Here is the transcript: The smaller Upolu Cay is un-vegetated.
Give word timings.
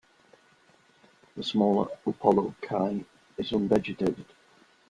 The 1.37 1.43
smaller 1.43 1.95
Upolu 2.07 2.55
Cay 2.59 3.05
is 3.37 3.53
un-vegetated. 3.53 4.25